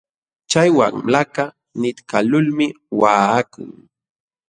[0.49, 1.51] Chay wamlakaq
[1.81, 2.65] nitkaqlulmi
[2.99, 3.69] waqakun.